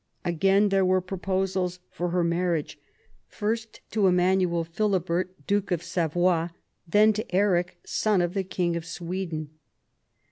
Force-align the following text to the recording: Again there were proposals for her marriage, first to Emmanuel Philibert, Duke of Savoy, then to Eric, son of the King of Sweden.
Again 0.25 0.69
there 0.69 0.83
were 0.83 0.99
proposals 0.99 1.79
for 1.91 2.09
her 2.09 2.23
marriage, 2.23 2.79
first 3.27 3.81
to 3.91 4.07
Emmanuel 4.07 4.63
Philibert, 4.63 5.45
Duke 5.45 5.69
of 5.69 5.83
Savoy, 5.83 6.49
then 6.87 7.13
to 7.13 7.35
Eric, 7.35 7.77
son 7.85 8.19
of 8.19 8.33
the 8.33 8.43
King 8.43 8.75
of 8.75 8.83
Sweden. 8.83 9.51